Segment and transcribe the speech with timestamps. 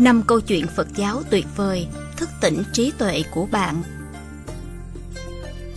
[0.00, 1.86] năm câu chuyện Phật giáo tuyệt vời
[2.16, 3.82] thức tỉnh trí tuệ của bạn.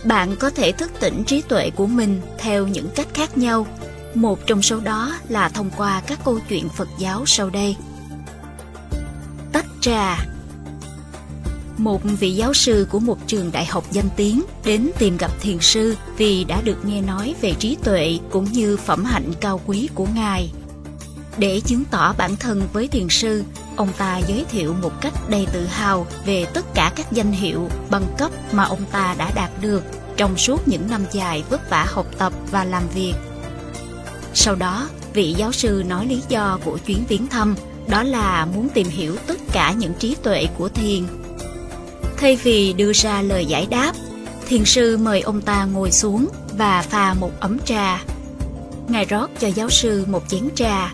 [0.04, 3.66] Bạn có thể thức tỉnh trí tuệ của mình theo những cách khác nhau.
[4.14, 7.76] Một trong số đó là thông qua các câu chuyện Phật giáo sau đây.
[9.52, 10.26] Tách trà
[11.78, 15.58] một vị giáo sư của một trường đại học danh tiếng đến tìm gặp thiền
[15.60, 19.88] sư vì đã được nghe nói về trí tuệ cũng như phẩm hạnh cao quý
[19.94, 20.52] của ngài.
[21.38, 23.44] Để chứng tỏ bản thân với thiền sư,
[23.76, 27.68] ông ta giới thiệu một cách đầy tự hào về tất cả các danh hiệu,
[27.90, 29.82] bằng cấp mà ông ta đã đạt được
[30.16, 33.14] trong suốt những năm dài vất vả học tập và làm việc.
[34.34, 37.54] Sau đó, vị giáo sư nói lý do của chuyến viếng thăm,
[37.88, 41.06] đó là muốn tìm hiểu tất cả những trí tuệ của thiền
[42.16, 43.92] Thay vì đưa ra lời giải đáp,
[44.46, 46.28] thiền sư mời ông ta ngồi xuống
[46.58, 48.02] và pha một ấm trà.
[48.88, 50.92] Ngài rót cho giáo sư một chén trà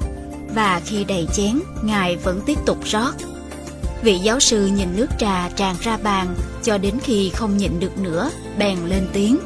[0.55, 3.15] và khi đầy chén, Ngài vẫn tiếp tục rót.
[4.03, 7.99] Vị giáo sư nhìn nước trà tràn ra bàn cho đến khi không nhịn được
[7.99, 9.39] nữa, bèn lên tiếng.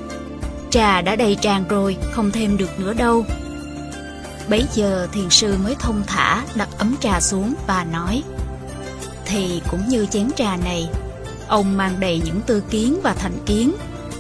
[0.71, 3.25] Trà đã đầy tràn rồi, không thêm được nữa đâu.
[4.49, 8.23] Bấy giờ thiền sư mới thông thả đặt ấm trà xuống và nói
[9.27, 10.89] Thì cũng như chén trà này
[11.49, 13.75] Ông mang đầy những tư kiến và thành kiến.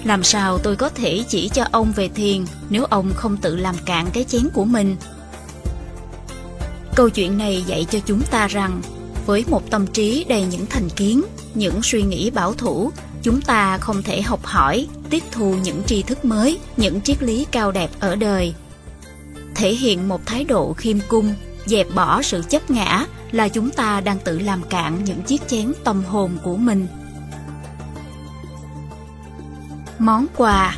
[0.05, 3.75] Làm sao tôi có thể chỉ cho ông về thiền nếu ông không tự làm
[3.87, 4.97] cạn cái chén của mình?
[6.95, 8.81] Câu chuyện này dạy cho chúng ta rằng
[9.27, 11.23] với một tâm trí đầy những thành kiến,
[11.55, 12.93] những suy nghĩ bảo thủ,
[13.23, 17.47] chúng ta không thể học hỏi, tiếp thu những tri thức mới, những triết lý
[17.51, 18.55] cao đẹp ở đời.
[19.55, 21.35] Thể hiện một thái độ khiêm cung,
[21.67, 25.73] dẹp bỏ sự chấp ngã là chúng ta đang tự làm cạn những chiếc chén
[25.85, 26.87] tâm hồn của mình.
[29.99, 30.77] Món quà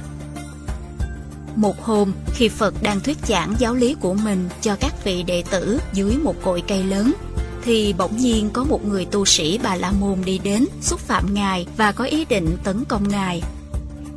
[1.57, 5.43] một hôm, khi Phật đang thuyết giảng giáo lý của mình cho các vị đệ
[5.51, 7.13] tử dưới một cội cây lớn,
[7.65, 11.35] thì bỗng nhiên có một người tu sĩ Bà La Môn đi đến, xúc phạm
[11.35, 13.43] Ngài và có ý định tấn công Ngài.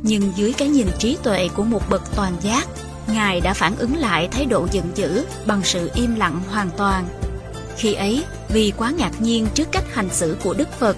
[0.02, 2.68] Nhưng dưới cái nhìn trí tuệ của một bậc toàn giác,
[3.06, 7.08] Ngài đã phản ứng lại thái độ giận dữ bằng sự im lặng hoàn toàn.
[7.76, 10.96] Khi ấy, vì quá ngạc nhiên trước cách hành xử của Đức Phật,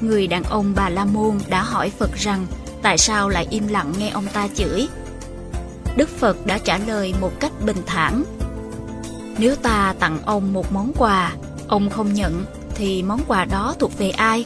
[0.00, 2.46] người đàn ông Bà La Môn đã hỏi Phật rằng
[2.82, 4.88] tại sao lại im lặng nghe ông ta chửi?
[5.96, 8.24] Đức Phật đã trả lời một cách bình thản.
[9.38, 11.32] Nếu ta tặng ông một món quà,
[11.68, 12.44] ông không nhận,
[12.74, 14.44] thì món quà đó thuộc về ai?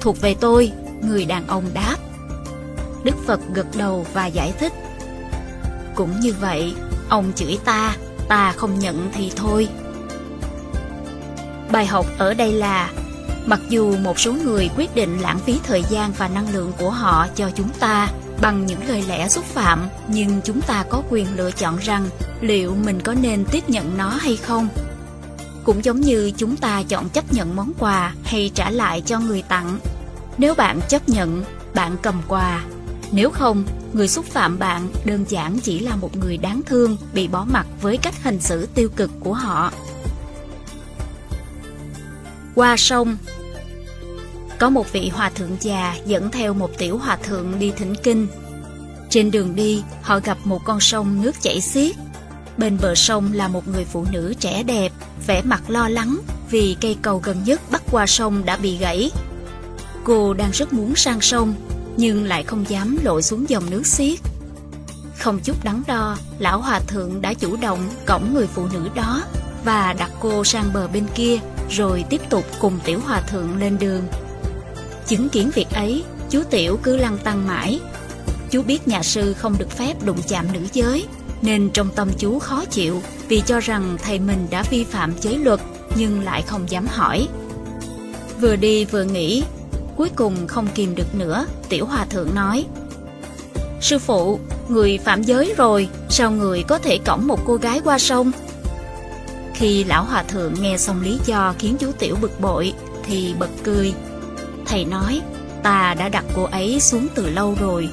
[0.00, 0.72] Thuộc về tôi,
[1.02, 1.96] người đàn ông đáp.
[3.04, 4.72] Đức Phật gật đầu và giải thích.
[5.94, 6.74] Cũng như vậy,
[7.08, 7.96] ông chửi ta,
[8.28, 9.68] ta không nhận thì thôi.
[11.72, 12.90] Bài học ở đây là
[13.46, 16.90] Mặc dù một số người quyết định lãng phí thời gian và năng lượng của
[16.90, 18.08] họ cho chúng ta
[18.44, 22.06] bằng những lời lẽ xúc phạm, nhưng chúng ta có quyền lựa chọn rằng
[22.40, 24.68] liệu mình có nên tiếp nhận nó hay không.
[25.64, 29.42] Cũng giống như chúng ta chọn chấp nhận món quà hay trả lại cho người
[29.42, 29.78] tặng.
[30.38, 31.44] Nếu bạn chấp nhận,
[31.74, 32.64] bạn cầm quà.
[33.12, 37.28] Nếu không, người xúc phạm bạn đơn giản chỉ là một người đáng thương bị
[37.28, 39.72] bỏ mặt với cách hành xử tiêu cực của họ.
[42.54, 43.16] Qua sông
[44.64, 48.26] có một vị hòa thượng già dẫn theo một tiểu hòa thượng đi thỉnh kinh.
[49.10, 51.96] Trên đường đi, họ gặp một con sông nước chảy xiết.
[52.56, 54.92] Bên bờ sông là một người phụ nữ trẻ đẹp,
[55.26, 56.18] vẻ mặt lo lắng
[56.50, 59.10] vì cây cầu gần nhất bắc qua sông đã bị gãy.
[60.04, 61.54] Cô đang rất muốn sang sông,
[61.96, 64.18] nhưng lại không dám lội xuống dòng nước xiết.
[65.18, 69.22] Không chút đắn đo, lão hòa thượng đã chủ động cõng người phụ nữ đó
[69.64, 71.38] và đặt cô sang bờ bên kia,
[71.70, 74.02] rồi tiếp tục cùng tiểu hòa thượng lên đường.
[75.06, 77.80] Chứng kiến việc ấy, chú Tiểu cứ lăng tăng mãi.
[78.50, 81.06] Chú biết nhà sư không được phép đụng chạm nữ giới,
[81.42, 85.38] nên trong tâm chú khó chịu vì cho rằng thầy mình đã vi phạm giới
[85.38, 85.60] luật
[85.96, 87.28] nhưng lại không dám hỏi.
[88.40, 89.44] Vừa đi vừa nghĩ,
[89.96, 92.64] cuối cùng không kìm được nữa, Tiểu Hòa Thượng nói
[93.80, 94.38] Sư phụ,
[94.68, 98.32] người phạm giới rồi, sao người có thể cõng một cô gái qua sông?
[99.54, 102.72] Khi Lão Hòa Thượng nghe xong lý do khiến chú Tiểu bực bội,
[103.06, 103.94] thì bật cười,
[104.66, 105.20] Thầy nói,
[105.62, 107.88] ta đã đặt cô ấy xuống từ lâu rồi.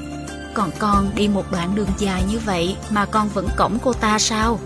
[0.54, 4.18] Còn con đi một đoạn đường dài như vậy mà con vẫn cổng cô ta
[4.18, 4.58] sao?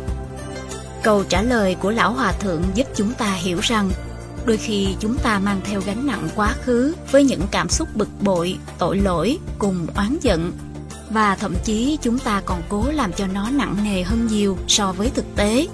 [1.02, 3.90] Câu trả lời của Lão Hòa Thượng giúp chúng ta hiểu rằng
[4.44, 8.08] đôi khi chúng ta mang theo gánh nặng quá khứ với những cảm xúc bực
[8.20, 10.52] bội, tội lỗi cùng oán giận
[11.10, 14.92] và thậm chí chúng ta còn cố làm cho nó nặng nề hơn nhiều so
[14.92, 15.66] với thực tế.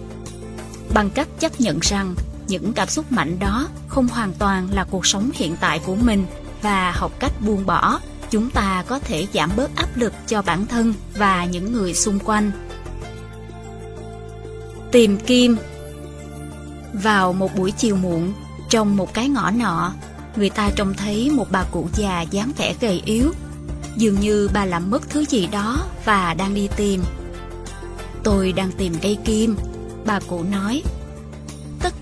[0.94, 2.14] Bằng cách chấp nhận rằng
[2.52, 6.26] những cảm xúc mạnh đó không hoàn toàn là cuộc sống hiện tại của mình
[6.62, 8.00] và học cách buông bỏ
[8.30, 12.18] chúng ta có thể giảm bớt áp lực cho bản thân và những người xung
[12.18, 12.50] quanh
[14.92, 15.56] tìm kim
[16.92, 18.32] vào một buổi chiều muộn
[18.72, 19.92] Trong một cái ngõ nọ,
[20.36, 23.32] người ta trông thấy một bà cụ già dáng vẻ gầy yếu.
[23.96, 27.02] Dường như bà làm mất thứ gì đó và đang đi tìm.
[28.22, 29.56] Tôi đang tìm cây kim,
[30.06, 30.82] bà cụ nói.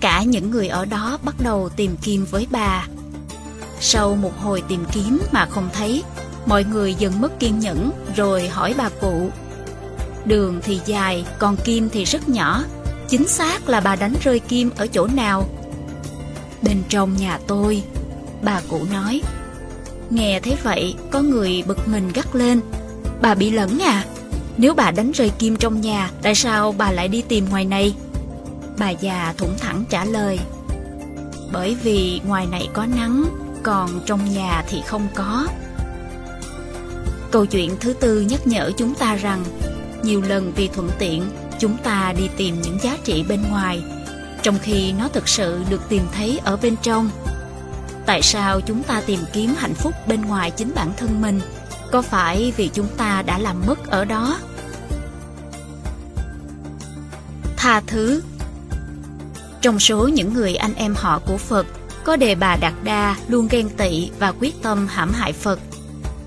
[0.01, 2.87] Cả những người ở đó bắt đầu tìm kiếm với bà.
[3.79, 6.03] Sau một hồi tìm kiếm mà không thấy,
[6.45, 9.29] mọi người dần mất kiên nhẫn rồi hỏi bà cụ.
[10.25, 12.63] Đường thì dài, còn kim thì rất nhỏ.
[13.09, 15.49] Chính xác là bà đánh rơi kim ở chỗ nào?
[16.61, 17.83] Bên trong nhà tôi,
[18.41, 19.21] bà cụ nói.
[20.09, 22.61] Nghe thấy vậy, có người bực mình gắt lên.
[23.21, 24.05] Bà bị lẫn à?
[24.57, 27.95] Nếu bà đánh rơi kim trong nhà, tại sao bà lại đi tìm ngoài này?
[28.77, 30.39] Bà già thủng thẳng trả lời.
[31.51, 33.23] Bởi vì ngoài này có nắng,
[33.63, 35.47] còn trong nhà thì không có.
[37.31, 39.43] Câu chuyện thứ tư nhắc nhở chúng ta rằng
[40.03, 41.23] nhiều lần vì thuận tiện
[41.59, 43.83] chúng ta đi tìm những giá trị bên ngoài
[44.43, 47.09] trong khi nó thực sự được tìm thấy ở bên trong.
[48.05, 51.41] Tại sao chúng ta tìm kiếm hạnh phúc bên ngoài chính bản thân mình?
[51.91, 54.39] Có phải vì chúng ta đã làm mất ở đó?
[57.57, 58.21] Tha thứ
[59.61, 61.65] trong số những người anh em họ của Phật,
[62.03, 65.59] có đề bà Đạt Đa luôn ghen tị và quyết tâm hãm hại Phật.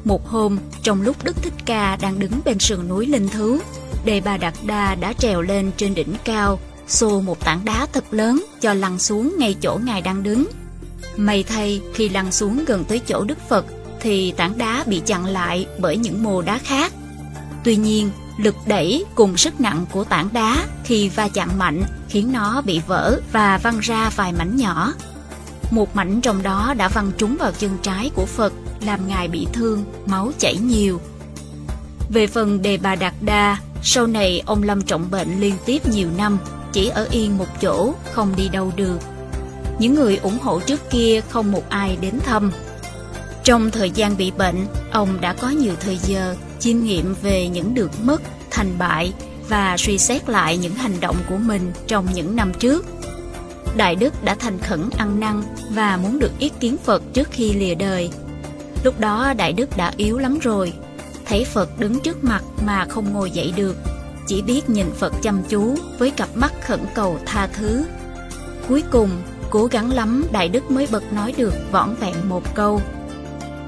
[0.05, 3.61] Một hôm, trong lúc Đức Thích Ca đang đứng bên sườn núi Linh thứ,
[4.05, 6.59] đề bà Đạt Đa đã trèo lên trên đỉnh cao,
[6.89, 10.47] xô một tảng đá thật lớn cho lăn xuống ngay chỗ ngài đang đứng.
[11.17, 13.67] May thay, khi lăn xuống gần tới chỗ Đức Phật,
[14.01, 16.93] thì tảng đá bị chặn lại bởi những mồ đá khác.
[17.65, 22.33] Tuy nhiên, lực đẩy cùng sức nặng của tảng đá khi va chạm mạnh khiến
[22.33, 24.93] nó bị vỡ và văng ra vài mảnh nhỏ.
[25.71, 29.47] Một mảnh trong đó đã văng trúng vào chân trái của Phật, làm ngài bị
[29.53, 31.01] thương, máu chảy nhiều.
[32.09, 36.09] Về phần đề bà Đạt Đa, sau này ông lâm trọng bệnh liên tiếp nhiều
[36.17, 36.39] năm,
[36.73, 38.99] chỉ ở yên một chỗ, không đi đâu được.
[39.79, 42.53] Những người ủng hộ trước kia không một ai đến thăm.
[43.45, 47.75] Trong thời gian bị bệnh, ông đã có nhiều thời giờ chiêm nghiệm về những
[47.75, 49.13] được mất, thành bại
[49.49, 52.87] và suy xét lại những hành động của mình trong những năm trước.
[53.77, 57.53] Đại Đức đã thành khẩn ăn năn và muốn được ý kiến Phật trước khi
[57.53, 58.11] lìa đời.
[58.85, 60.73] Lúc đó Đại Đức đã yếu lắm rồi,
[61.27, 63.77] thấy Phật đứng trước mặt mà không ngồi dậy được,
[64.27, 67.85] chỉ biết nhìn Phật chăm chú với cặp mắt khẩn cầu tha thứ.
[68.69, 69.11] Cuối cùng,
[69.51, 72.81] cố gắng lắm Đại Đức mới bật nói được vỏn vẹn một câu.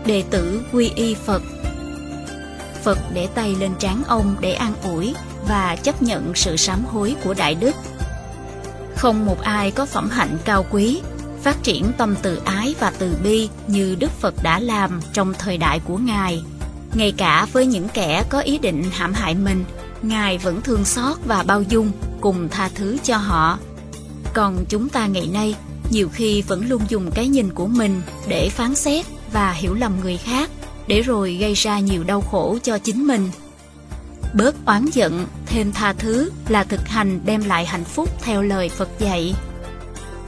[0.07, 1.43] Đệ tử quy y Phật.
[2.83, 5.15] Phật để tay lên trán ông để an ủi
[5.49, 7.77] và chấp nhận sự sám hối của Đại Đức.
[8.97, 11.01] Không một ai có phẩm hạnh cao quý,
[11.43, 15.59] phát triển tâm từ ái và từ bi như Đức Phật đã làm trong thời
[15.59, 16.43] đại của Ngài.
[16.95, 19.65] Ngay cả với những kẻ có ý định hãm hại mình,
[20.03, 23.59] Ngài vẫn thương xót và bao dung, cùng tha thứ cho họ.
[24.35, 25.55] Còn chúng ta ngày nay,
[25.91, 29.07] nhiều khi vẫn luôn dùng cái nhìn của mình để phán xét
[29.37, 30.51] và hiểu lầm người khác,
[30.87, 33.31] để rồi gây ra nhiều đau khổ cho chính mình.
[34.35, 38.69] Bớt oán giận, thêm tha thứ là thực hành đem lại hạnh phúc theo lời
[38.69, 39.35] Phật dạy.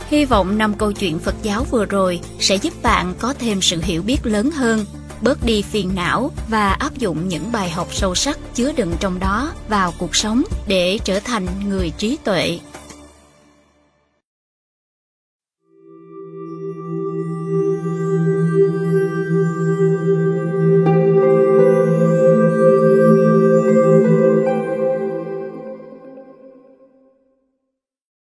[0.08, 3.81] Hy vọng năm câu chuyện Phật giáo vừa rồi sẽ giúp bạn có thêm sự
[3.82, 4.84] hiểu biết lớn hơn,
[5.22, 9.19] bớt đi phiền não và áp dụng những bài học sâu sắc chứa đựng trong
[9.19, 12.59] đó vào cuộc sống để trở thành người trí tuệ